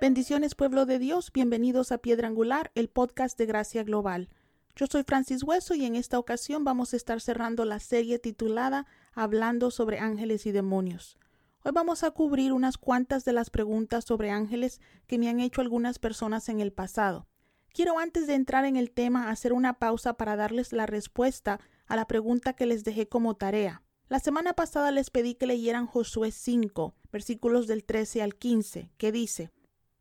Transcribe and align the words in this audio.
Bendiciones 0.00 0.56
pueblo 0.56 0.86
de 0.86 0.98
Dios, 0.98 1.30
bienvenidos 1.32 1.92
a 1.92 1.98
Piedra 1.98 2.26
Angular, 2.26 2.72
el 2.74 2.88
podcast 2.88 3.38
de 3.38 3.46
Gracia 3.46 3.84
Global. 3.84 4.28
Yo 4.74 4.86
soy 4.86 5.04
Francis 5.04 5.44
Hueso 5.44 5.76
y 5.76 5.84
en 5.84 5.94
esta 5.94 6.18
ocasión 6.18 6.64
vamos 6.64 6.92
a 6.92 6.96
estar 6.96 7.20
cerrando 7.20 7.64
la 7.64 7.78
serie 7.78 8.18
titulada 8.18 8.86
Hablando 9.14 9.70
sobre 9.70 10.00
ángeles 10.00 10.46
y 10.46 10.50
demonios. 10.50 11.16
Hoy 11.64 11.70
vamos 11.72 12.02
a 12.02 12.10
cubrir 12.10 12.52
unas 12.52 12.76
cuantas 12.76 13.24
de 13.24 13.32
las 13.32 13.48
preguntas 13.48 14.04
sobre 14.04 14.32
ángeles 14.32 14.80
que 15.06 15.16
me 15.16 15.28
han 15.28 15.38
hecho 15.38 15.60
algunas 15.60 16.00
personas 16.00 16.48
en 16.48 16.58
el 16.58 16.72
pasado. 16.72 17.28
Quiero 17.72 18.00
antes 18.00 18.26
de 18.26 18.34
entrar 18.34 18.64
en 18.64 18.74
el 18.74 18.90
tema 18.90 19.30
hacer 19.30 19.52
una 19.52 19.78
pausa 19.78 20.14
para 20.14 20.34
darles 20.34 20.72
la 20.72 20.86
respuesta 20.86 21.60
a 21.86 21.94
la 21.94 22.08
pregunta 22.08 22.54
que 22.54 22.66
les 22.66 22.82
dejé 22.82 23.06
como 23.06 23.36
tarea. 23.36 23.84
La 24.08 24.18
semana 24.18 24.54
pasada 24.54 24.90
les 24.90 25.10
pedí 25.10 25.36
que 25.36 25.46
leyeran 25.46 25.86
Josué 25.86 26.32
5, 26.32 26.96
versículos 27.12 27.68
del 27.68 27.84
13 27.84 28.22
al 28.22 28.34
15, 28.34 28.90
que 28.96 29.12
dice, 29.12 29.52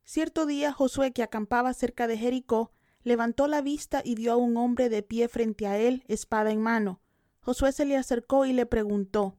Cierto 0.04 0.48
día 0.48 0.74
Josué, 0.74 1.12
que 1.12 1.22
acampaba 1.22 1.76
cerca 1.76 2.08
de 2.08 2.18
Jericó, 2.18 2.72
levantó 3.04 3.46
la 3.46 3.62
vista 3.62 4.02
y 4.04 4.16
vio 4.16 4.34
a 4.34 4.38
un 4.38 4.58
hombre 4.58 4.90
de 4.90 5.04
pie 5.04 5.28
frente 5.28 5.68
a 5.68 5.78
él, 5.78 6.06
espada 6.08 6.50
en 6.50 6.60
mano. 6.60 7.02
Josué 7.42 7.72
se 7.72 7.86
le 7.86 7.98
acercó 7.98 8.48
y 8.48 8.54
le 8.54 8.66
preguntó 8.66 9.38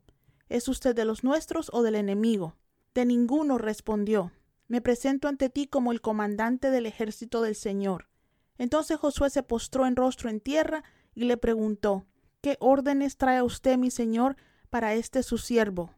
¿Es 0.52 0.69
usted 0.69 0.95
de 0.95 1.06
los 1.06 1.24
nuestros 1.24 1.70
o 1.73 1.80
del 1.80 1.95
enemigo? 1.95 2.59
De 2.92 3.06
ninguno 3.06 3.56
respondió. 3.56 4.33
Me 4.69 4.83
presento 4.83 5.28
ante 5.28 5.48
ti 5.48 5.66
como 5.66 5.92
el 5.92 6.02
comandante 6.02 6.70
del 6.70 6.84
ejército 6.84 7.41
del 7.41 7.55
Señor. 7.55 8.11
Entonces 8.58 8.98
Josué 8.98 9.30
se 9.30 9.42
postró 9.42 9.86
en 9.86 9.97
rostro 9.97 10.28
en 10.28 10.41
tierra 10.41 10.84
y 11.14 11.25
le 11.25 11.39
preguntó 11.39 12.05
¿Qué 12.42 12.58
órdenes 12.61 13.17
trae 13.17 13.41
usted, 13.41 13.78
mi 13.78 13.91
señor, 13.91 14.36
para 14.69 14.92
este 14.92 15.23
su 15.23 15.39
siervo? 15.39 15.95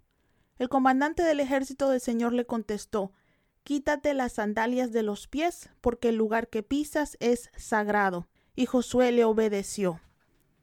El 0.56 0.68
comandante 0.68 1.24
del 1.24 1.40
ejército 1.40 1.90
del 1.90 2.00
Señor 2.00 2.32
le 2.32 2.46
contestó 2.46 3.10
Quítate 3.64 4.14
las 4.14 4.34
sandalias 4.34 4.92
de 4.92 5.02
los 5.02 5.26
pies, 5.26 5.68
porque 5.80 6.10
el 6.10 6.16
lugar 6.16 6.46
que 6.46 6.62
pisas 6.62 7.16
es 7.18 7.50
sagrado. 7.56 8.28
Y 8.54 8.66
Josué 8.66 9.10
le 9.10 9.24
obedeció. 9.24 10.00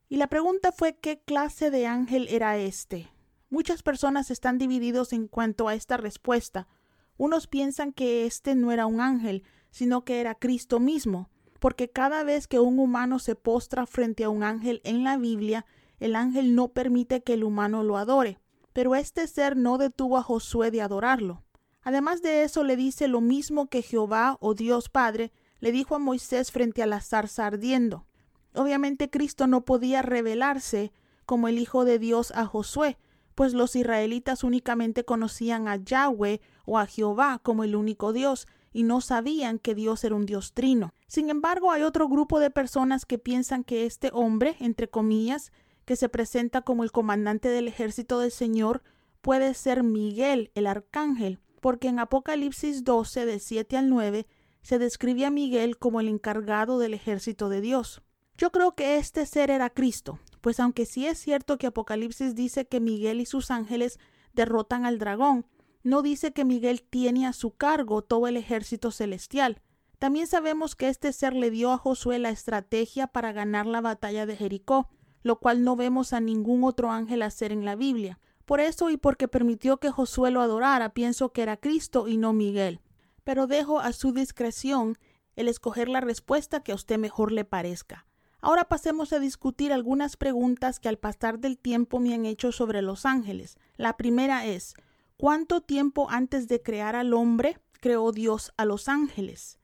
Y 0.08 0.16
la 0.16 0.28
pregunta 0.28 0.72
fue 0.72 0.98
¿qué 0.98 1.20
clase 1.20 1.72
de 1.72 1.88
ángel 1.88 2.30
era 2.30 2.58
este? 2.58 3.10
Muchas 3.52 3.84
personas 3.84 4.32
están 4.32 4.58
divididos 4.58 5.12
en 5.12 5.28
cuanto 5.28 5.68
a 5.68 5.76
esta 5.76 5.98
respuesta. 5.98 6.70
Unos 7.18 7.48
piensan 7.48 7.92
que 7.92 8.26
este 8.26 8.56
no 8.56 8.72
era 8.72 8.86
un 8.86 9.02
ángel, 9.02 9.44
sino 9.72 10.06
que 10.06 10.22
era 10.22 10.36
Cristo 10.36 10.80
mismo, 10.80 11.30
porque 11.60 11.90
cada 11.90 12.24
vez 12.24 12.48
que 12.48 12.62
un 12.62 12.80
humano 12.80 13.20
se 13.20 13.36
postra 13.36 13.86
frente 13.86 14.24
a 14.24 14.30
un 14.30 14.44
ángel 14.44 14.80
en 14.86 15.04
la 15.04 15.18
Biblia, 15.18 15.66
el 16.00 16.16
ángel 16.16 16.56
no 16.56 16.70
permite 16.70 17.24
que 17.24 17.34
el 17.34 17.44
humano 17.44 17.84
lo 17.84 17.98
adore. 17.98 18.40
Pero 18.72 18.96
este 18.96 19.28
ser 19.28 19.58
no 19.58 19.78
detuvo 19.78 20.18
a 20.18 20.24
Josué 20.24 20.72
de 20.72 20.82
adorarlo. 20.82 21.44
Además 21.82 22.22
de 22.22 22.44
eso, 22.44 22.64
le 22.64 22.78
dice 22.78 23.10
lo 23.10 23.20
mismo 23.20 23.68
que 23.68 23.82
Jehová 23.82 24.38
o 24.40 24.54
Dios 24.54 24.88
Padre 24.88 25.34
le 25.60 25.74
dijo 25.74 25.96
a 25.96 26.00
Moisés 26.00 26.54
frente 26.54 26.84
a 26.84 26.88
la 26.88 27.02
zarza 27.02 27.48
ardiendo. 27.48 28.06
Obviamente 28.54 29.10
Cristo 29.10 29.46
no 29.46 29.66
podía 29.66 30.02
revelarse 30.02 30.94
como 31.26 31.50
el 31.50 31.60
Hijo 31.60 31.84
de 31.84 32.00
Dios 32.00 32.32
a 32.32 32.46
Josué, 32.46 32.98
pues 33.42 33.56
los 33.56 33.76
israelitas 33.76 34.44
únicamente 34.44 35.04
conocían 35.04 35.68
a 35.68 35.76
Yahweh 35.78 36.42
o 36.64 36.78
a 36.78 36.86
Jehová 36.86 37.40
como 37.42 37.64
el 37.64 37.76
único 37.76 38.14
Dios 38.14 38.48
y 38.72 38.84
no 38.84 39.02
sabían 39.02 39.58
que 39.58 39.74
Dios 39.74 40.04
era 40.04 40.14
un 40.14 40.28
Dios 40.28 40.54
trino. 40.54 40.94
Sin 41.08 41.32
embargo, 41.32 41.72
hay 41.72 41.82
otro 41.82 42.08
grupo 42.08 42.40
de 42.40 42.52
personas 42.52 43.04
que 43.04 43.18
piensan 43.18 43.64
que 43.64 43.88
este 43.88 44.12
hombre, 44.14 44.58
entre 44.60 44.92
comillas, 44.92 45.52
que 45.86 45.96
se 45.96 46.08
presenta 46.08 46.62
como 46.62 46.84
el 46.84 46.92
comandante 46.92 47.50
del 47.50 47.68
ejército 47.68 48.20
del 48.20 48.30
Señor, 48.30 48.84
puede 49.22 49.56
ser 49.56 49.82
Miguel, 49.82 50.52
el 50.54 50.68
arcángel, 50.68 51.40
porque 51.62 51.88
en 51.88 51.98
Apocalipsis 51.98 52.84
12, 52.84 53.26
de 53.26 53.40
7 53.40 53.76
al 53.76 53.90
9, 53.90 54.28
se 54.62 54.78
describe 54.78 55.26
a 55.26 55.32
Miguel 55.32 55.80
como 55.80 56.00
el 56.00 56.10
encargado 56.10 56.78
del 56.78 56.94
ejército 56.94 57.50
de 57.50 57.62
Dios. 57.62 58.04
Yo 58.38 58.52
creo 58.52 58.74
que 58.74 58.98
este 58.98 59.26
ser 59.26 59.50
era 59.50 59.72
Cristo, 59.72 60.20
pues 60.42 60.60
aunque 60.60 60.86
sí 60.86 61.06
es 61.06 61.20
cierto 61.20 61.58
que 61.58 61.68
Apocalipsis 61.68 62.36
dice 62.36 62.68
que 62.68 62.80
Miguel 62.80 63.22
y 63.22 63.26
sus 63.26 63.52
ángeles 63.52 64.00
derrotan 64.34 64.86
al 64.86 65.00
dragón, 65.00 65.46
no 65.84 66.02
dice 66.02 66.34
que 66.34 66.46
Miguel 66.46 66.84
tiene 66.84 67.26
a 67.26 67.34
su 67.34 67.52
cargo 67.56 68.02
todo 68.02 68.28
el 68.28 68.38
ejército 68.38 68.92
celestial. 68.92 69.62
También 70.00 70.28
sabemos 70.28 70.76
que 70.76 70.90
este 70.90 71.14
ser 71.14 71.34
le 71.34 71.52
dio 71.52 71.72
a 71.72 71.78
Josué 71.78 72.20
la 72.20 72.30
estrategia 72.30 73.08
para 73.08 73.32
ganar 73.32 73.66
la 73.66 73.82
batalla 73.82 74.26
de 74.26 74.36
Jericó, 74.36 74.90
lo 75.24 75.40
cual 75.40 75.64
no 75.64 75.76
vemos 75.76 76.14
a 76.14 76.20
ningún 76.20 76.64
otro 76.64 76.92
ángel 76.92 77.22
hacer 77.22 77.52
en 77.52 77.66
la 77.66 77.76
Biblia. 77.76 78.20
Por 78.46 78.60
eso 78.60 78.90
y 78.90 78.98
porque 78.98 79.28
permitió 79.28 79.78
que 79.78 79.92
Josué 79.92 80.32
lo 80.32 80.42
adorara, 80.42 80.94
pienso 80.94 81.32
que 81.32 81.44
era 81.44 81.58
Cristo 81.58 82.08
y 82.08 82.18
no 82.18 82.34
Miguel. 82.34 82.82
Pero 83.24 83.48
dejo 83.48 83.80
a 83.80 83.94
su 83.94 84.12
discreción 84.12 84.98
el 85.36 85.48
escoger 85.48 85.88
la 85.88 86.02
respuesta 86.02 86.64
que 86.64 86.72
a 86.72 86.76
usted 86.76 86.98
mejor 86.98 87.32
le 87.32 87.46
parezca. 87.46 88.08
Ahora 88.42 88.66
pasemos 88.66 89.14
a 89.14 89.20
discutir 89.20 89.72
algunas 89.72 90.18
preguntas 90.18 90.80
que 90.80 90.90
al 90.90 90.98
pasar 90.98 91.40
del 91.40 91.60
tiempo 91.60 92.00
me 92.00 92.16
han 92.16 92.26
hecho 92.26 92.52
sobre 92.52 92.82
los 92.82 93.06
ángeles. 93.06 93.56
La 93.78 93.98
primera 93.98 94.48
es 94.48 94.74
¿cuánto 95.16 95.62
tiempo 95.62 96.08
antes 96.10 96.48
de 96.48 96.64
crear 96.64 96.96
al 96.96 97.14
hombre 97.14 97.60
creó 97.80 98.12
Dios 98.12 98.52
a 98.58 98.66
los 98.66 98.90
ángeles? 98.90 99.60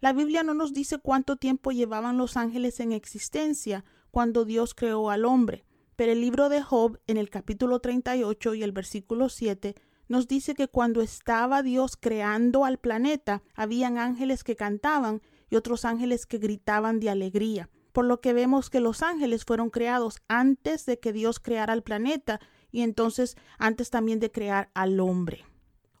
La 0.00 0.12
Biblia 0.12 0.42
no 0.42 0.52
nos 0.52 0.74
dice 0.74 0.98
cuánto 0.98 1.36
tiempo 1.36 1.72
llevaban 1.72 2.18
los 2.18 2.36
ángeles 2.36 2.80
en 2.80 2.92
existencia 2.92 3.84
cuando 4.10 4.44
Dios 4.44 4.74
creó 4.74 5.08
al 5.08 5.24
hombre. 5.24 5.64
Pero 5.96 6.12
el 6.12 6.20
libro 6.20 6.50
de 6.50 6.62
Job, 6.62 7.00
en 7.06 7.16
el 7.16 7.30
capítulo 7.30 7.80
38 7.80 8.54
y 8.54 8.62
el 8.62 8.72
versículo 8.72 9.30
7, 9.30 9.76
nos 10.08 10.28
dice 10.28 10.54
que 10.54 10.68
cuando 10.68 11.00
estaba 11.00 11.62
Dios 11.62 11.96
creando 11.96 12.66
al 12.66 12.78
planeta, 12.78 13.42
habían 13.54 13.96
ángeles 13.96 14.44
que 14.44 14.56
cantaban 14.56 15.22
y 15.48 15.56
otros 15.56 15.86
ángeles 15.86 16.26
que 16.26 16.38
gritaban 16.38 17.00
de 17.00 17.10
alegría. 17.10 17.70
Por 17.92 18.04
lo 18.04 18.20
que 18.20 18.32
vemos 18.32 18.70
que 18.70 18.80
los 18.80 19.02
ángeles 19.02 19.44
fueron 19.44 19.70
creados 19.70 20.20
antes 20.28 20.86
de 20.86 20.98
que 20.98 21.12
Dios 21.12 21.40
creara 21.40 21.72
el 21.72 21.82
planeta 21.82 22.40
y 22.70 22.82
entonces 22.82 23.36
antes 23.58 23.90
también 23.90 24.20
de 24.20 24.30
crear 24.30 24.70
al 24.74 25.00
hombre. 25.00 25.44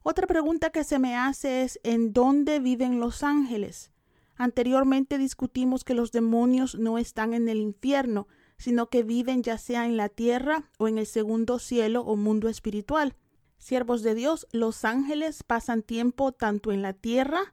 Otra 0.02 0.26
pregunta 0.26 0.70
que 0.70 0.84
se 0.84 0.98
me 0.98 1.16
hace 1.16 1.62
es 1.62 1.78
¿en 1.82 2.12
dónde 2.12 2.58
viven 2.58 3.00
los 3.00 3.22
ángeles? 3.22 3.90
Anteriormente 4.36 5.18
discutimos 5.18 5.84
que 5.84 5.92
los 5.92 6.12
demonios 6.12 6.74
no 6.74 6.96
están 6.96 7.34
en 7.34 7.48
el 7.48 7.60
infierno, 7.60 8.26
sino 8.56 8.88
que 8.88 9.02
viven 9.02 9.42
ya 9.42 9.58
sea 9.58 9.84
en 9.84 9.98
la 9.98 10.08
tierra 10.08 10.70
o 10.78 10.88
en 10.88 10.96
el 10.96 11.06
segundo 11.06 11.58
cielo 11.58 12.02
o 12.02 12.16
mundo 12.16 12.48
espiritual. 12.48 13.16
Siervos 13.58 14.02
de 14.02 14.14
Dios, 14.14 14.46
los 14.52 14.86
ángeles 14.86 15.42
pasan 15.42 15.82
tiempo 15.82 16.32
tanto 16.32 16.72
en 16.72 16.80
la 16.80 16.94
tierra 16.94 17.52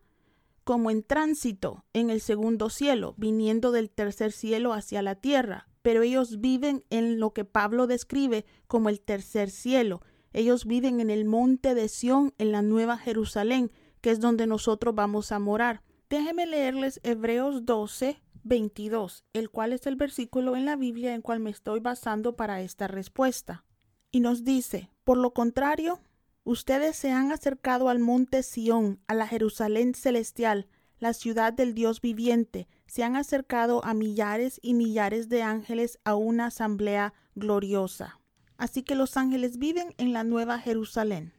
como 0.68 0.92
en 0.92 1.02
tránsito 1.02 1.86
en 1.94 2.10
el 2.10 2.20
segundo 2.20 2.70
cielo, 2.70 3.14
viniendo 3.16 3.72
del 3.72 3.90
tercer 3.90 4.34
cielo 4.34 4.74
hacia 4.74 5.02
la 5.02 5.16
tierra, 5.16 5.70
pero 5.82 6.02
ellos 6.02 6.42
viven 6.42 6.84
en 6.90 7.22
lo 7.22 7.32
que 7.32 7.46
Pablo 7.46 7.88
describe 7.88 8.46
como 8.68 8.90
el 8.90 9.00
tercer 9.00 9.50
cielo. 9.50 10.02
Ellos 10.34 10.66
viven 10.66 11.00
en 11.00 11.10
el 11.10 11.24
monte 11.24 11.74
de 11.74 11.88
Sión, 11.88 12.34
en 12.38 12.52
la 12.52 12.64
nueva 12.64 12.98
Jerusalén, 12.98 13.72
que 14.02 14.12
es 14.12 14.20
donde 14.20 14.46
nosotros 14.46 14.94
vamos 14.94 15.32
a 15.32 15.40
morar. 15.40 15.84
Déjenme 16.10 16.46
leerles 16.46 17.00
Hebreos 17.04 17.66
12, 17.66 18.22
22, 18.44 19.24
el 19.32 19.50
cual 19.50 19.72
es 19.72 19.88
el 19.88 19.96
versículo 19.96 20.58
en 20.58 20.66
la 20.66 20.76
Biblia 20.76 21.16
en 21.16 21.22
cual 21.22 21.40
me 21.40 21.50
estoy 21.50 21.80
basando 21.80 22.36
para 22.36 22.60
esta 22.60 22.90
respuesta. 22.90 23.64
Y 24.12 24.20
nos 24.20 24.44
dice, 24.44 24.92
por 25.06 25.18
lo 25.18 25.34
contrario, 25.34 26.02
ustedes 26.48 26.96
se 26.96 27.12
han 27.12 27.34
acercado 27.34 27.90
al 27.90 28.00
monte 28.00 28.42
Sión, 28.42 29.02
a 29.08 29.14
la 29.14 29.28
Jerusalén 29.28 29.94
celestial, 29.94 30.70
la 30.98 31.12
ciudad 31.12 31.52
del 31.52 31.74
Dios 31.74 32.00
viviente, 32.00 32.70
se 32.86 33.04
han 33.04 33.18
acercado 33.18 33.84
a 33.84 33.94
millares 33.94 34.58
y 34.64 34.74
millares 34.74 35.28
de 35.28 35.44
ángeles 35.44 36.00
a 36.06 36.16
una 36.16 36.46
asamblea 36.46 37.14
gloriosa. 37.36 38.22
Así 38.56 38.82
que 38.82 38.96
los 38.96 39.18
ángeles 39.18 39.58
viven 39.58 39.94
en 39.98 40.14
la 40.14 40.24
nueva 40.24 40.58
Jerusalén. 40.58 41.34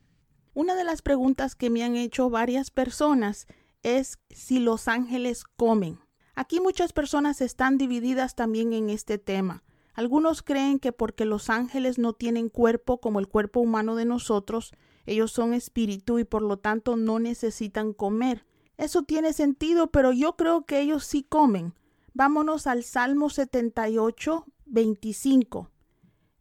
Una 0.53 0.75
de 0.75 0.85
las 0.85 1.01
preguntas 1.01 1.55
que 1.55 1.71
me 1.71 1.83
han 1.83 1.97
hecho 1.97 2.29
varias 2.29 2.71
personas 2.71 3.47
es 3.83 4.19
si 4.29 4.59
los 4.59 4.89
ángeles 4.89 5.45
comen. 5.45 6.01
Aquí 6.35 6.61
muchas 6.61 6.93
personas 6.93 7.41
están 7.41 7.79
divididas 7.79 8.35
también 8.35 8.75
en 8.75 8.91
este 8.91 9.17
tema. 9.17 9.65
Algunos 9.95 10.43
creen 10.43 10.79
que 10.79 10.93
porque 10.93 11.25
los 11.25 11.49
ángeles 11.49 11.99
no 11.99 12.13
tienen 12.13 12.51
cuerpo 12.51 13.01
como 13.01 13.21
el 13.21 13.27
cuerpo 13.27 13.61
humano 13.61 13.97
de 13.97 14.05
nosotros, 14.05 14.73
ellos 15.09 15.33
son 15.33 15.55
espíritu 15.55 16.19
y 16.19 16.25
por 16.25 16.43
lo 16.43 16.59
tanto 16.59 16.97
no 16.97 17.19
necesitan 17.19 17.95
comer. 17.95 18.45
Eso 18.77 19.05
tiene 19.05 19.33
sentido, 19.33 19.91
pero 19.91 20.13
yo 20.13 20.37
creo 20.37 20.67
que 20.67 20.81
ellos 20.81 21.05
sí 21.05 21.23
comen. 21.23 21.73
Vámonos 22.13 22.67
al 22.67 22.85
Salmo 22.85 23.31
78, 23.31 24.45
25. 24.67 25.71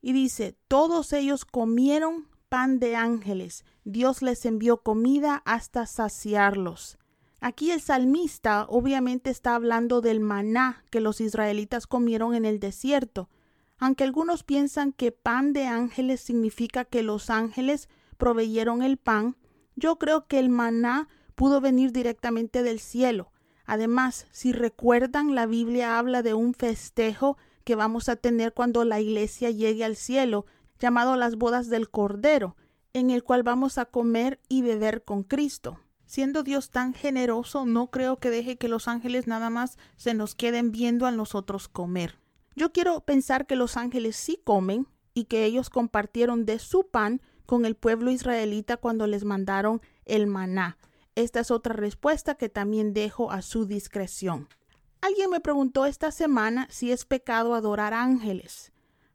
Y 0.01 0.11
dice, 0.11 0.57
todos 0.67 1.13
ellos 1.13 1.45
comieron, 1.45 2.27
pan 2.49 2.79
de 2.79 2.97
ángeles. 2.97 3.63
Dios 3.85 4.21
les 4.21 4.45
envió 4.45 4.83
comida 4.83 5.41
hasta 5.45 5.85
saciarlos. 5.85 6.97
Aquí 7.39 7.71
el 7.71 7.79
salmista 7.79 8.65
obviamente 8.67 9.29
está 9.29 9.55
hablando 9.55 10.01
del 10.01 10.19
maná 10.19 10.83
que 10.89 10.99
los 10.99 11.21
israelitas 11.21 11.87
comieron 11.87 12.35
en 12.35 12.43
el 12.43 12.59
desierto. 12.59 13.29
Aunque 13.77 14.03
algunos 14.03 14.43
piensan 14.43 14.91
que 14.91 15.11
pan 15.13 15.53
de 15.53 15.67
ángeles 15.67 16.19
significa 16.19 16.83
que 16.83 17.03
los 17.03 17.29
ángeles 17.29 17.89
proveyeron 18.17 18.83
el 18.83 18.97
pan, 18.97 19.37
yo 19.75 19.97
creo 19.97 20.27
que 20.27 20.39
el 20.39 20.49
maná 20.49 21.07
pudo 21.35 21.61
venir 21.61 21.91
directamente 21.91 22.63
del 22.63 22.79
cielo. 22.79 23.31
Además, 23.65 24.27
si 24.31 24.51
recuerdan, 24.53 25.35
la 25.35 25.45
Biblia 25.45 25.99
habla 25.99 26.23
de 26.23 26.33
un 26.33 26.53
festejo 26.53 27.37
que 27.63 27.75
vamos 27.75 28.09
a 28.09 28.15
tener 28.15 28.53
cuando 28.53 28.85
la 28.85 28.99
iglesia 28.99 29.51
llegue 29.51 29.83
al 29.83 29.95
cielo, 29.95 30.45
llamado 30.79 31.15
las 31.15 31.35
bodas 31.35 31.69
del 31.69 31.89
Cordero, 31.89 32.55
en 32.93 33.09
el 33.09 33.23
cual 33.23 33.43
vamos 33.43 33.77
a 33.77 33.85
comer 33.85 34.39
y 34.47 34.61
beber 34.61 35.03
con 35.03 35.23
Cristo. 35.23 35.79
Siendo 36.05 36.43
Dios 36.43 36.69
tan 36.69 36.93
generoso, 36.93 37.65
no 37.65 37.91
creo 37.91 38.17
que 38.17 38.29
deje 38.29 38.57
que 38.57 38.69
los 38.69 38.87
ángeles 38.87 39.27
nada 39.27 39.49
más 39.49 39.77
se 39.97 40.13
nos 40.13 40.33
queden 40.33 40.71
viendo 40.71 41.05
a 41.05 41.11
nosotros 41.11 41.67
comer. 41.67 42.17
Yo 42.55 42.71
quiero 42.71 43.01
pensar 43.01 43.45
que 43.45 43.57
los 43.57 43.75
ángeles 43.75 44.15
sí 44.15 44.39
comen 44.43 44.87
y 45.13 45.25
que 45.25 45.43
ellos 45.43 45.69
compartieron 45.69 46.45
de 46.45 46.59
su 46.59 46.87
pan 46.87 47.21
con 47.47 47.65
el 47.65 47.75
pueblo 47.75 48.11
israelita 48.11 48.77
cuando 48.77 49.07
les 49.07 49.23
mandaron 49.23 49.81
el 50.05 50.27
maná. 50.27 50.77
Esta 51.15 51.39
es 51.39 51.49
otra 51.49 51.73
respuesta 51.73 52.35
que 52.35 52.49
también 52.49 52.93
dejo 52.93 53.31
a 53.31 53.41
su 53.41 53.65
discreción. 53.65 54.47
Alguien 55.01 55.31
me 55.31 55.39
preguntó 55.39 55.87
esta 55.87 56.11
semana 56.11 56.67
si 56.69 56.91
es 56.91 57.05
pecado 57.05 57.55
adorar 57.55 57.95
ángeles. 57.95 58.71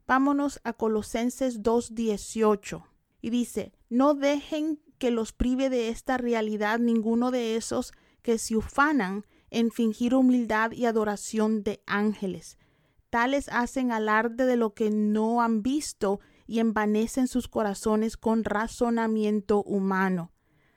Vámonos 0.08 0.60
a 0.64 0.72
Colosenses 0.72 1.62
2.18 1.62 2.84
y 3.20 3.30
dice, 3.30 3.72
no 3.88 4.14
dejen 4.14 4.80
que 4.98 5.10
los 5.10 5.32
prive 5.32 5.70
de 5.70 5.90
esta 5.90 6.16
realidad 6.16 6.78
ninguno 6.78 7.30
de 7.30 7.56
esos 7.56 7.92
que 8.22 8.38
se 8.38 8.56
ufanan 8.56 9.26
en 9.50 9.70
fingir 9.70 10.14
humildad 10.14 10.72
y 10.72 10.86
adoración 10.86 11.62
de 11.62 11.82
ángeles. 11.86 12.58
Tales 13.10 13.48
hacen 13.50 13.92
alarde 13.92 14.46
de 14.46 14.56
lo 14.56 14.72
que 14.72 14.90
no 14.90 15.42
han 15.42 15.62
visto 15.62 16.20
y 16.46 16.58
envanecen 16.60 17.28
sus 17.28 17.48
corazones 17.48 18.16
con 18.16 18.44
razonamiento 18.44 19.62
humano. 19.62 20.32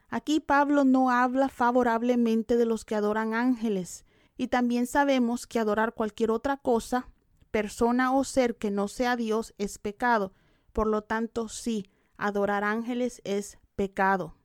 Aquí 0.10 0.40
Pablo 0.40 0.86
no 0.86 1.10
habla 1.10 1.50
favorablemente 1.50 2.58
de 2.58 2.66
los 2.66 2.86
que 2.86 2.96
adoran 2.96 3.34
ángeles, 3.34 4.06
y 4.38 4.48
también 4.48 4.88
sabemos 4.88 5.48
que 5.48 5.60
adorar 5.60 5.94
cualquier 5.94 6.32
otra 6.32 6.58
cosa, 6.58 7.10
persona 7.52 8.14
o 8.14 8.24
ser 8.24 8.58
que 8.58 8.72
no 8.72 8.88
sea 8.88 9.16
Dios 9.16 9.54
es 9.58 9.78
pecado. 9.78 10.34
Por 10.74 10.88
lo 10.88 11.04
tanto, 11.04 11.48
sí, 11.48 11.90
adorar 12.18 12.64
ángeles 12.64 13.22
es 13.24 13.58
pecado. 13.76 14.36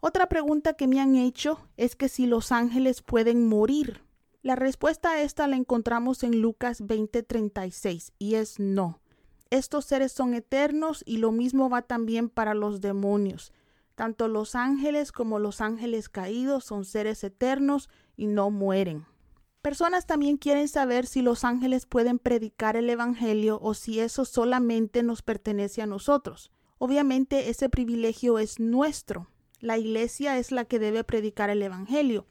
Otra 0.00 0.28
pregunta 0.28 0.74
que 0.74 0.86
me 0.86 1.00
han 1.00 1.16
hecho 1.16 1.58
es 1.76 1.96
que 1.96 2.08
si 2.08 2.26
los 2.26 2.52
ángeles 2.52 3.02
pueden 3.02 3.46
morir. 3.48 4.02
La 4.42 4.56
respuesta 4.56 5.10
a 5.10 5.22
esta 5.22 5.46
la 5.46 5.56
encontramos 5.56 6.22
en 6.22 6.40
Lucas 6.40 6.80
20:36 6.80 8.12
y 8.18 8.36
es 8.36 8.58
no. 8.58 9.00
Estos 9.50 9.84
seres 9.84 10.12
son 10.12 10.34
eternos 10.34 11.02
y 11.04 11.18
lo 11.18 11.32
mismo 11.32 11.68
va 11.68 11.82
también 11.82 12.28
para 12.28 12.54
los 12.54 12.80
demonios. 12.80 13.52
Tanto 13.96 14.28
los 14.28 14.54
ángeles 14.54 15.12
como 15.12 15.38
los 15.38 15.60
ángeles 15.60 16.08
caídos 16.08 16.64
son 16.64 16.84
seres 16.84 17.22
eternos 17.24 17.88
y 18.16 18.28
no 18.28 18.50
mueren. 18.50 19.06
Personas 19.60 20.06
también 20.06 20.38
quieren 20.38 20.68
saber 20.68 21.06
si 21.06 21.20
los 21.20 21.44
ángeles 21.44 21.84
pueden 21.84 22.18
predicar 22.18 22.76
el 22.76 22.88
Evangelio 22.88 23.58
o 23.60 23.74
si 23.74 24.00
eso 24.00 24.24
solamente 24.24 25.02
nos 25.02 25.20
pertenece 25.20 25.82
a 25.82 25.86
nosotros. 25.86 26.50
Obviamente 26.78 27.50
ese 27.50 27.68
privilegio 27.68 28.38
es 28.38 28.58
nuestro. 28.58 29.26
La 29.58 29.76
iglesia 29.76 30.38
es 30.38 30.50
la 30.50 30.64
que 30.64 30.78
debe 30.78 31.04
predicar 31.04 31.50
el 31.50 31.60
Evangelio. 31.60 32.24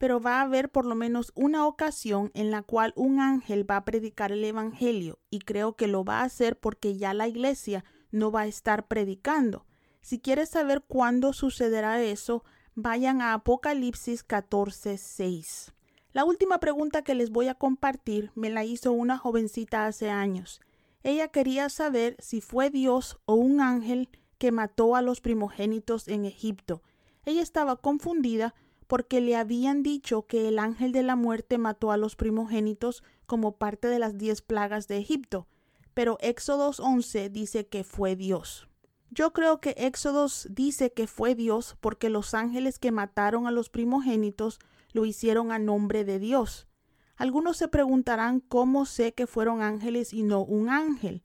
Pero 0.00 0.18
va 0.18 0.38
a 0.38 0.44
haber 0.44 0.70
por 0.70 0.86
lo 0.86 0.94
menos 0.94 1.30
una 1.34 1.66
ocasión 1.66 2.30
en 2.32 2.50
la 2.50 2.62
cual 2.62 2.94
un 2.96 3.20
ángel 3.20 3.70
va 3.70 3.76
a 3.76 3.84
predicar 3.84 4.32
el 4.32 4.42
Evangelio 4.42 5.18
y 5.28 5.40
creo 5.40 5.76
que 5.76 5.88
lo 5.88 6.04
va 6.06 6.20
a 6.20 6.24
hacer 6.24 6.58
porque 6.58 6.96
ya 6.96 7.12
la 7.12 7.28
iglesia 7.28 7.84
no 8.10 8.32
va 8.32 8.40
a 8.40 8.46
estar 8.46 8.88
predicando. 8.88 9.66
Si 10.00 10.18
quieres 10.18 10.48
saber 10.48 10.82
cuándo 10.88 11.34
sucederá 11.34 12.00
eso, 12.00 12.44
vayan 12.74 13.20
a 13.20 13.34
Apocalipsis 13.34 14.26
14:6. 14.26 15.74
La 16.14 16.24
última 16.24 16.60
pregunta 16.60 17.02
que 17.02 17.14
les 17.14 17.28
voy 17.28 17.48
a 17.48 17.54
compartir 17.54 18.32
me 18.34 18.48
la 18.48 18.64
hizo 18.64 18.92
una 18.92 19.18
jovencita 19.18 19.84
hace 19.84 20.08
años. 20.08 20.62
Ella 21.02 21.28
quería 21.28 21.68
saber 21.68 22.16
si 22.20 22.40
fue 22.40 22.70
Dios 22.70 23.18
o 23.26 23.34
un 23.34 23.60
ángel 23.60 24.08
que 24.38 24.50
mató 24.50 24.96
a 24.96 25.02
los 25.02 25.20
primogénitos 25.20 26.08
en 26.08 26.24
Egipto. 26.24 26.80
Ella 27.26 27.42
estaba 27.42 27.76
confundida 27.76 28.54
porque 28.90 29.20
le 29.20 29.36
habían 29.36 29.84
dicho 29.84 30.26
que 30.26 30.48
el 30.48 30.58
ángel 30.58 30.90
de 30.90 31.04
la 31.04 31.14
muerte 31.14 31.58
mató 31.58 31.92
a 31.92 31.96
los 31.96 32.16
primogénitos 32.16 33.04
como 33.24 33.56
parte 33.56 33.86
de 33.86 34.00
las 34.00 34.18
diez 34.18 34.42
plagas 34.42 34.88
de 34.88 34.96
Egipto, 34.96 35.46
pero 35.94 36.18
Éxodos 36.20 36.80
11 36.80 37.30
dice 37.30 37.68
que 37.68 37.84
fue 37.84 38.16
Dios. 38.16 38.66
Yo 39.08 39.32
creo 39.32 39.60
que 39.60 39.76
Éxodos 39.78 40.48
dice 40.50 40.92
que 40.92 41.06
fue 41.06 41.36
Dios 41.36 41.76
porque 41.80 42.10
los 42.10 42.34
ángeles 42.34 42.80
que 42.80 42.90
mataron 42.90 43.46
a 43.46 43.52
los 43.52 43.70
primogénitos 43.70 44.58
lo 44.92 45.04
hicieron 45.04 45.52
a 45.52 45.60
nombre 45.60 46.04
de 46.04 46.18
Dios. 46.18 46.66
Algunos 47.14 47.58
se 47.58 47.68
preguntarán 47.68 48.40
cómo 48.40 48.86
sé 48.86 49.14
que 49.14 49.28
fueron 49.28 49.62
ángeles 49.62 50.12
y 50.12 50.24
no 50.24 50.40
un 50.42 50.68
ángel. 50.68 51.22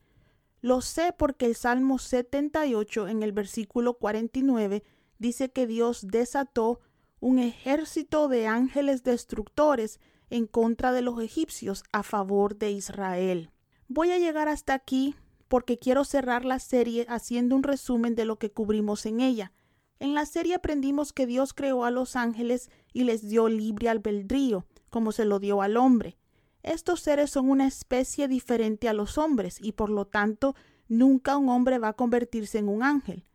Lo 0.61 0.81
sé 0.81 1.15
porque 1.17 1.47
el 1.47 1.55
Salmo 1.55 1.97
78 1.97 3.07
en 3.07 3.23
el 3.23 3.31
versículo 3.31 3.95
49 3.95 4.83
dice 5.17 5.49
que 5.49 5.65
Dios 5.65 6.05
desató 6.05 6.79
un 7.25 7.39
ejército 7.39 8.27
de 8.27 8.45
ángeles 8.45 9.03
destructores 9.03 9.99
en 10.29 10.45
contra 10.45 10.91
de 10.91 11.01
los 11.01 11.19
egipcios 11.19 11.83
a 11.91 12.03
favor 12.03 12.55
de 12.55 12.69
Israel. 12.69 13.49
Voy 13.87 14.11
a 14.11 14.19
llegar 14.19 14.47
hasta 14.47 14.75
aquí 14.75 15.15
porque 15.47 15.79
quiero 15.79 16.03
cerrar 16.03 16.45
la 16.45 16.59
serie 16.59 17.07
haciendo 17.09 17.55
un 17.55 17.63
resumen 17.63 18.13
de 18.13 18.25
lo 18.25 18.37
que 18.37 18.51
cubrimos 18.51 19.07
en 19.07 19.21
ella. 19.21 19.53
En 19.97 20.13
la 20.13 20.27
serie 20.27 20.53
aprendimos 20.53 21.13
que 21.13 21.25
Dios 21.25 21.55
creó 21.55 21.83
a 21.83 21.89
los 21.89 22.15
ángeles 22.15 22.69
y 22.93 23.05
les 23.05 23.27
dio 23.27 23.49
libre 23.49 23.89
albedrío 23.89 24.67
como 24.91 25.11
se 25.11 25.25
lo 25.25 25.39
dio 25.39 25.63
al 25.63 25.77
hombre. 25.77 26.19
Estos 26.61 26.99
seres 26.99 27.31
son 27.31 27.49
una 27.49 27.65
especie 27.65 28.27
diferente 28.27 28.87
a 28.87 28.93
los 28.93 29.17
hombres 29.17 29.57
y 29.59 29.71
por 29.71 29.89
lo 29.89 30.05
tanto 30.05 30.55
nunca 30.87 31.37
un 31.37 31.49
hombre 31.49 31.79
va 31.79 31.87
a 31.87 31.93
convertirse 31.93 32.59
en 32.59 32.69
un 32.69 32.83
ángel. 32.83 33.25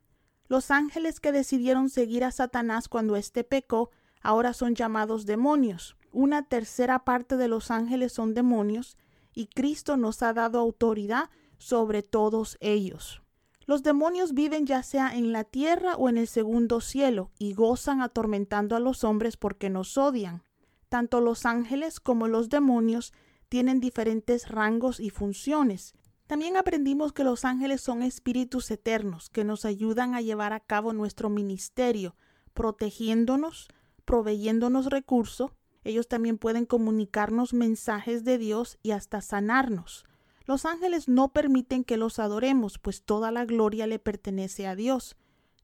Los 0.51 0.73
ángeles 0.73 1.21
que 1.21 1.31
decidieron 1.31 1.89
seguir 1.89 2.25
a 2.25 2.33
Satanás 2.33 2.89
cuando 2.89 3.15
éste 3.15 3.45
pecó 3.45 3.91
ahora 4.21 4.53
son 4.53 4.75
llamados 4.75 5.25
demonios. 5.25 5.97
Una 6.11 6.43
tercera 6.43 7.05
parte 7.05 7.37
de 7.37 7.47
los 7.47 7.71
ángeles 7.71 8.13
son 8.13 8.35
demonios 8.35 8.99
y 9.33 9.47
Cristo 9.47 9.97
nos 9.97 10.25
ha 10.25 10.33
dado 10.33 10.59
autoridad 10.59 11.31
sobre 11.59 12.03
todos 12.03 12.59
ellos. 12.59 13.23
Los 13.65 13.85
demonios 13.85 14.35
viven 14.35 14.67
ya 14.67 14.83
sea 14.83 15.17
en 15.17 15.31
la 15.31 15.45
tierra 15.45 15.95
o 15.95 16.09
en 16.09 16.19
el 16.19 16.27
segundo 16.27 16.81
cielo 16.81 17.31
y 17.39 17.55
gozan 17.55 18.03
atormentando 18.03 18.75
a 18.75 18.81
los 18.81 19.05
hombres 19.05 19.37
porque 19.37 19.71
nos 19.71 19.97
odian. 19.97 20.43
Tanto 20.89 21.21
los 21.21 21.47
ángeles 21.47 22.01
como 22.01 22.27
los 22.27 22.49
demonios 22.49 23.13
tienen 23.49 23.79
diferentes 23.79 24.49
rangos 24.49 24.99
y 24.99 25.11
funciones. 25.11 25.95
También 26.31 26.57
aprendimos 26.57 27.13
que 27.13 27.25
los 27.25 27.45
ángeles 27.45 27.81
son 27.81 28.05
espíritus 28.05 28.71
eternos 28.71 29.31
que 29.31 29.43
nos 29.43 29.65
ayudan 29.65 30.15
a 30.15 30.21
llevar 30.21 30.53
a 30.53 30.61
cabo 30.61 30.93
nuestro 30.93 31.29
ministerio, 31.29 32.15
protegiéndonos, 32.55 33.67
proveyéndonos 34.05 34.87
recursos. 34.87 35.51
Ellos 35.83 36.07
también 36.07 36.39
pueden 36.39 36.67
comunicarnos 36.67 37.53
mensajes 37.53 38.23
de 38.23 38.39
Dios 38.39 38.79
y 38.81 38.93
hasta 38.93 39.23
sanarnos. 39.23 40.05
Los 40.45 40.67
ángeles 40.67 41.09
no 41.09 41.33
permiten 41.33 41.83
que 41.83 41.97
los 41.97 42.21
adoremos, 42.21 42.79
pues 42.79 43.03
toda 43.03 43.33
la 43.33 43.45
gloria 43.45 43.89
le 43.89 43.99
pertenece 43.99 44.69
a 44.69 44.77
Dios. 44.77 45.17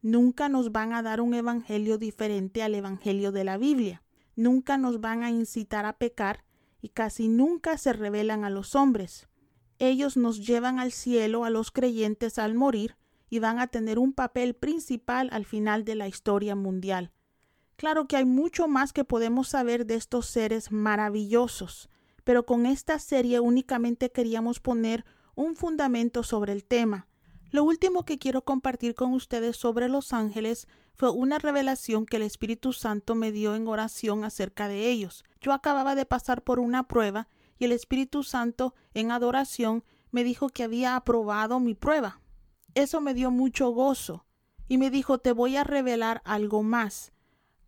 Nunca 0.02 0.48
nos 0.48 0.72
van 0.72 0.94
a 0.94 1.02
dar 1.02 1.20
un 1.20 1.34
evangelio 1.34 1.96
diferente 1.96 2.64
al 2.64 2.74
evangelio 2.74 3.30
de 3.30 3.44
la 3.44 3.56
Biblia 3.56 4.02
nunca 4.34 4.76
nos 4.76 5.00
van 5.00 5.22
a 5.22 5.30
incitar 5.30 5.86
a 5.86 5.94
pecar 5.94 6.44
y 6.82 6.88
casi 6.90 7.28
nunca 7.28 7.78
se 7.78 7.92
revelan 7.92 8.44
a 8.44 8.50
los 8.50 8.74
hombres. 8.74 9.28
Ellos 9.78 10.16
nos 10.16 10.46
llevan 10.46 10.78
al 10.78 10.92
cielo 10.92 11.44
a 11.44 11.50
los 11.50 11.70
creyentes 11.70 12.38
al 12.38 12.54
morir 12.54 12.96
y 13.28 13.40
van 13.40 13.58
a 13.58 13.66
tener 13.66 13.98
un 13.98 14.12
papel 14.12 14.54
principal 14.54 15.28
al 15.32 15.44
final 15.44 15.84
de 15.84 15.94
la 15.94 16.08
historia 16.08 16.54
mundial. 16.54 17.12
Claro 17.76 18.08
que 18.08 18.16
hay 18.16 18.24
mucho 18.24 18.68
más 18.68 18.92
que 18.92 19.04
podemos 19.04 19.48
saber 19.48 19.84
de 19.84 19.96
estos 19.96 20.26
seres 20.26 20.72
maravillosos, 20.72 21.90
pero 22.24 22.46
con 22.46 22.64
esta 22.64 22.98
serie 22.98 23.40
únicamente 23.40 24.10
queríamos 24.10 24.60
poner 24.60 25.04
un 25.34 25.56
fundamento 25.56 26.22
sobre 26.22 26.52
el 26.52 26.64
tema. 26.64 27.06
Lo 27.50 27.62
último 27.62 28.04
que 28.04 28.18
quiero 28.18 28.42
compartir 28.42 28.94
con 28.94 29.12
ustedes 29.12 29.56
sobre 29.56 29.88
los 29.88 30.12
ángeles 30.12 30.66
fue 30.94 31.10
una 31.10 31.38
revelación 31.38 32.06
que 32.06 32.16
el 32.16 32.22
Espíritu 32.22 32.72
Santo 32.72 33.14
me 33.14 33.30
dio 33.30 33.54
en 33.54 33.68
oración 33.68 34.24
acerca 34.24 34.68
de 34.68 34.90
ellos. 34.90 35.24
Yo 35.40 35.52
acababa 35.52 35.94
de 35.94 36.06
pasar 36.06 36.42
por 36.42 36.58
una 36.58 36.88
prueba 36.88 37.28
y 37.58 37.64
el 37.64 37.72
Espíritu 37.72 38.22
Santo 38.22 38.74
en 38.94 39.10
adoración 39.10 39.84
me 40.10 40.24
dijo 40.24 40.48
que 40.48 40.62
había 40.62 40.96
aprobado 40.96 41.60
mi 41.60 41.74
prueba. 41.74 42.20
Eso 42.74 43.00
me 43.00 43.14
dio 43.14 43.30
mucho 43.30 43.70
gozo. 43.70 44.24
y 44.68 44.78
me 44.78 44.90
dijo, 44.90 45.18
te 45.18 45.30
voy 45.30 45.56
a 45.56 45.62
revelar 45.62 46.22
algo 46.24 46.64
más. 46.64 47.12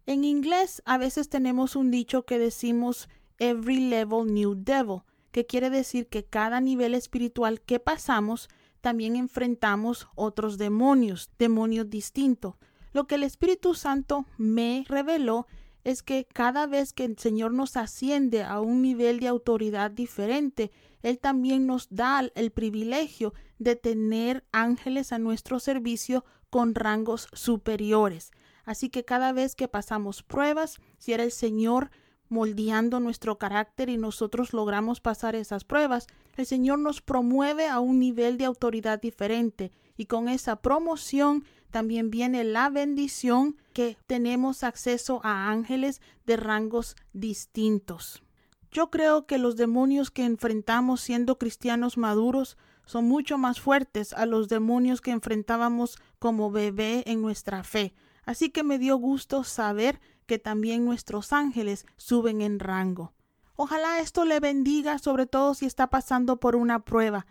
En 0.04 0.24
inglés 0.24 0.82
a 0.84 0.98
veces 0.98 1.28
tenemos 1.28 1.76
un 1.76 1.92
dicho 1.92 2.24
que 2.24 2.40
decimos 2.40 3.08
every 3.38 3.78
level 3.78 4.26
new 4.32 4.54
devil, 4.56 5.02
que 5.30 5.46
quiere 5.46 5.70
decir 5.70 6.08
que 6.08 6.24
cada 6.24 6.60
nivel 6.60 6.94
espiritual 6.94 7.60
que 7.60 7.78
pasamos 7.78 8.48
también 8.80 9.16
enfrentamos 9.16 10.08
otros 10.14 10.58
demonios, 10.58 11.30
demonios 11.38 11.90
distintos. 11.90 12.54
Lo 12.92 13.06
que 13.06 13.16
el 13.16 13.22
Espíritu 13.22 13.74
Santo 13.74 14.26
me 14.38 14.84
reveló 14.88 15.46
es 15.88 16.02
que 16.02 16.26
cada 16.26 16.66
vez 16.66 16.92
que 16.92 17.06
el 17.06 17.18
Señor 17.18 17.54
nos 17.54 17.78
asciende 17.78 18.42
a 18.42 18.60
un 18.60 18.82
nivel 18.82 19.20
de 19.20 19.28
autoridad 19.28 19.90
diferente, 19.90 20.70
Él 21.02 21.18
también 21.18 21.66
nos 21.66 21.88
da 21.88 22.20
el 22.34 22.50
privilegio 22.50 23.32
de 23.58 23.74
tener 23.74 24.44
ángeles 24.52 25.14
a 25.14 25.18
nuestro 25.18 25.60
servicio 25.60 26.26
con 26.50 26.74
rangos 26.74 27.28
superiores. 27.32 28.32
Así 28.66 28.90
que 28.90 29.06
cada 29.06 29.32
vez 29.32 29.54
que 29.54 29.66
pasamos 29.66 30.22
pruebas, 30.22 30.76
si 30.98 31.14
era 31.14 31.24
el 31.24 31.32
Señor 31.32 31.90
moldeando 32.28 33.00
nuestro 33.00 33.38
carácter 33.38 33.88
y 33.88 33.96
nosotros 33.96 34.52
logramos 34.52 35.00
pasar 35.00 35.34
esas 35.34 35.64
pruebas, 35.64 36.06
el 36.36 36.44
Señor 36.44 36.80
nos 36.80 37.00
promueve 37.00 37.66
a 37.66 37.80
un 37.80 37.98
nivel 37.98 38.36
de 38.36 38.44
autoridad 38.44 39.00
diferente 39.00 39.72
y 39.96 40.04
con 40.04 40.28
esa 40.28 40.56
promoción 40.56 41.46
también 41.70 42.10
viene 42.10 42.44
la 42.44 42.70
bendición 42.70 43.56
que 43.72 43.96
tenemos 44.06 44.64
acceso 44.64 45.20
a 45.24 45.50
ángeles 45.50 46.00
de 46.26 46.36
rangos 46.36 46.96
distintos. 47.12 48.22
Yo 48.70 48.90
creo 48.90 49.26
que 49.26 49.38
los 49.38 49.56
demonios 49.56 50.10
que 50.10 50.24
enfrentamos 50.24 51.00
siendo 51.00 51.38
cristianos 51.38 51.96
maduros 51.96 52.58
son 52.84 53.06
mucho 53.06 53.38
más 53.38 53.60
fuertes 53.60 54.12
a 54.12 54.26
los 54.26 54.48
demonios 54.48 55.00
que 55.00 55.10
enfrentábamos 55.10 55.98
como 56.18 56.50
bebé 56.50 57.02
en 57.06 57.20
nuestra 57.22 57.62
fe. 57.64 57.94
Así 58.24 58.50
que 58.50 58.62
me 58.62 58.78
dio 58.78 58.96
gusto 58.96 59.44
saber 59.44 60.00
que 60.26 60.38
también 60.38 60.84
nuestros 60.84 61.32
ángeles 61.32 61.86
suben 61.96 62.42
en 62.42 62.58
rango. 62.58 63.14
Ojalá 63.56 64.00
esto 64.00 64.24
le 64.24 64.38
bendiga, 64.38 64.98
sobre 64.98 65.26
todo 65.26 65.54
si 65.54 65.66
está 65.66 65.88
pasando 65.88 66.38
por 66.38 66.54
una 66.54 66.84
prueba. 66.84 67.26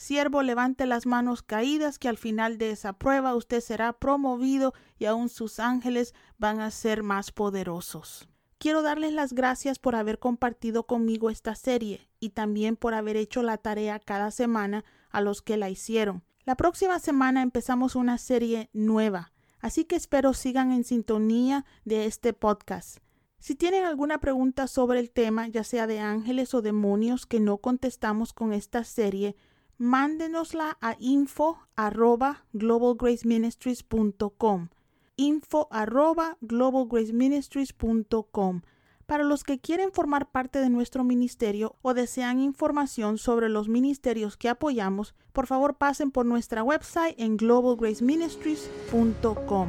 Siervo, 0.00 0.42
levante 0.42 0.86
las 0.86 1.04
manos 1.04 1.42
caídas, 1.42 1.98
que 1.98 2.08
al 2.08 2.16
final 2.16 2.56
de 2.56 2.70
esa 2.70 2.94
prueba 2.94 3.34
usted 3.34 3.60
será 3.60 3.92
promovido 3.92 4.72
y 4.98 5.04
aún 5.04 5.28
sus 5.28 5.60
ángeles 5.60 6.14
van 6.38 6.60
a 6.60 6.70
ser 6.70 7.02
más 7.02 7.32
poderosos. 7.32 8.26
Quiero 8.56 8.80
darles 8.80 9.12
las 9.12 9.34
gracias 9.34 9.78
por 9.78 9.94
haber 9.94 10.18
compartido 10.18 10.86
conmigo 10.86 11.28
esta 11.28 11.54
serie 11.54 12.08
y 12.18 12.30
también 12.30 12.76
por 12.76 12.94
haber 12.94 13.18
hecho 13.18 13.42
la 13.42 13.58
tarea 13.58 13.98
cada 14.00 14.30
semana 14.30 14.86
a 15.10 15.20
los 15.20 15.42
que 15.42 15.58
la 15.58 15.68
hicieron. 15.68 16.24
La 16.44 16.56
próxima 16.56 16.98
semana 16.98 17.42
empezamos 17.42 17.94
una 17.94 18.16
serie 18.16 18.70
nueva, 18.72 19.34
así 19.58 19.84
que 19.84 19.96
espero 19.96 20.32
sigan 20.32 20.72
en 20.72 20.84
sintonía 20.84 21.66
de 21.84 22.06
este 22.06 22.32
podcast. 22.32 23.00
Si 23.38 23.54
tienen 23.54 23.84
alguna 23.84 24.18
pregunta 24.18 24.66
sobre 24.66 24.98
el 24.98 25.10
tema, 25.10 25.48
ya 25.48 25.62
sea 25.62 25.86
de 25.86 26.00
ángeles 26.00 26.54
o 26.54 26.62
demonios 26.62 27.26
que 27.26 27.38
no 27.38 27.58
contestamos 27.58 28.32
con 28.32 28.54
esta 28.54 28.84
serie, 28.84 29.36
mándenosla 29.80 30.78
a 30.82 30.94
info 31.00 31.58
arroba 31.74 32.44
globalgraceministries.com 32.52 34.68
info 35.16 35.68
arroba 35.70 36.36
globalgraceministries.com 36.42 38.60
para 39.06 39.24
los 39.24 39.42
que 39.42 39.58
quieren 39.58 39.90
formar 39.90 40.30
parte 40.30 40.58
de 40.58 40.68
nuestro 40.68 41.02
ministerio 41.02 41.76
o 41.80 41.94
desean 41.94 42.40
información 42.40 43.16
sobre 43.16 43.48
los 43.48 43.68
ministerios 43.68 44.36
que 44.36 44.50
apoyamos, 44.50 45.14
por 45.32 45.46
favor 45.46 45.78
pasen 45.78 46.10
por 46.10 46.26
nuestra 46.26 46.62
website 46.62 47.18
en 47.18 47.38
globalgraceministries.com. 47.38 49.68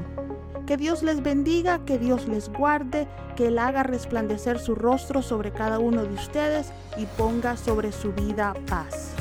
Que 0.68 0.76
Dios 0.76 1.04
les 1.04 1.24
bendiga, 1.24 1.86
que 1.86 1.98
Dios 1.98 2.28
les 2.28 2.50
guarde, 2.50 3.08
que 3.36 3.48
Él 3.48 3.60
haga 3.60 3.84
resplandecer 3.84 4.60
su 4.60 4.76
rostro 4.76 5.22
sobre 5.22 5.54
cada 5.54 5.80
uno 5.80 6.04
de 6.04 6.14
ustedes 6.14 6.74
y 6.98 7.06
ponga 7.18 7.56
sobre 7.56 7.94
su 7.94 8.12
vida 8.12 8.54
paz. 8.68 9.16